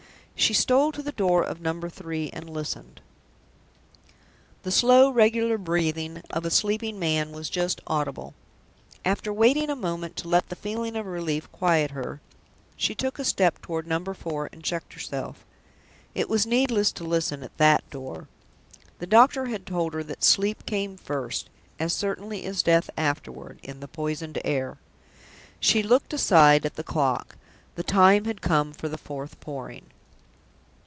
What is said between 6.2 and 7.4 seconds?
of a sleeping man